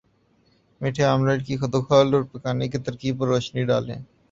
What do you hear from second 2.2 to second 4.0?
پکانے کی ترکیب پر روشنی ڈالی